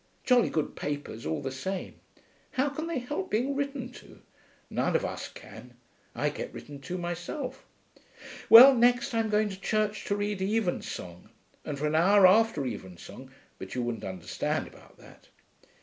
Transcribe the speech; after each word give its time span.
Jolly 0.23 0.49
good 0.49 0.75
papers, 0.75 1.27
all 1.27 1.43
the 1.43 1.51
same. 1.51 1.99
How 2.53 2.69
can 2.69 2.87
they 2.87 2.97
help 2.97 3.29
being 3.29 3.55
written 3.55 3.89
to? 3.91 4.21
None 4.67 4.95
of 4.95 5.05
us 5.05 5.27
can. 5.27 5.75
I 6.15 6.29
get 6.29 6.51
written 6.51 6.79
to 6.81 6.97
myself.... 6.97 7.67
Well, 8.49 8.73
next 8.73 9.13
I'm 9.13 9.29
going 9.29 9.49
to 9.49 9.61
church 9.61 10.05
to 10.05 10.15
read 10.15 10.41
evensong, 10.41 11.29
and 11.63 11.77
for 11.77 11.85
an 11.85 11.93
hour 11.93 12.25
after 12.25 12.65
evensong 12.65 13.29
but 13.59 13.75
you 13.75 13.83
wouldn't 13.83 14.03
understand 14.03 14.67
about 14.67 14.97
that. 14.97 15.27